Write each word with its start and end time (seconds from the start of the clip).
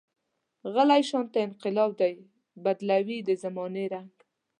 غلی 0.73 1.03
شانته 1.09 1.39
انقلاب 1.47 1.91
دی، 2.01 2.13
بدلوي 2.63 3.19
د 3.27 3.29
زمانې 3.43 3.85
رنګ. 3.93 4.11